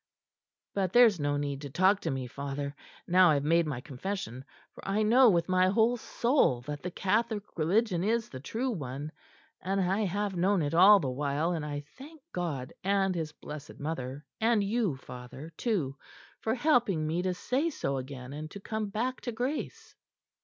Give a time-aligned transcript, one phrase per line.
[0.73, 2.75] But there is no need to talk to me, father,
[3.07, 6.89] now I have made my confession, for I know with my whole soul that the
[6.89, 9.11] Catholic Religion is the true one
[9.61, 13.79] and I have known it all the while, and I thank God and His Blessed
[13.79, 15.95] Mother, and you, father, too,
[16.39, 19.95] for helping me to say so again, and to come back to grace."